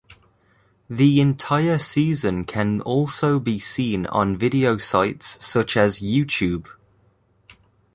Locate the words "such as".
5.45-5.99